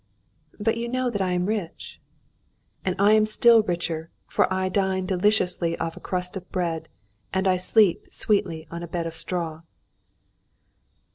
[0.59, 2.01] "But you know that I am rich."
[2.83, 6.89] "And I am still richer, for I dine deliciously off a crust of bread,
[7.31, 9.61] and I sleep sweetly on a bed of straw."